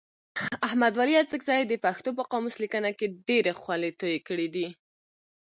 [0.67, 4.67] احمد ولي اڅکزي د پښتو په قاموس لیکنه کي ډېري خولې توی کړي دي.